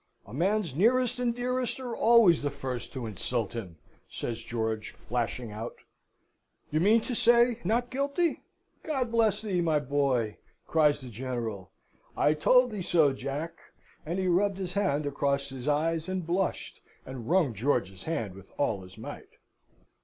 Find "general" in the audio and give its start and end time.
11.09-11.69